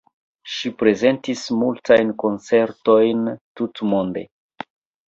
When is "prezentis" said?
0.79-1.43